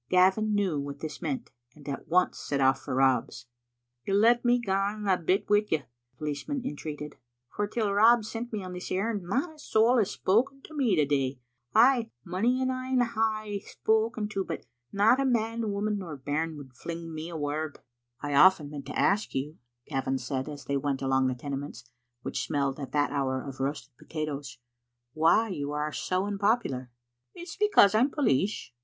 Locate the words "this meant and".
0.97-1.87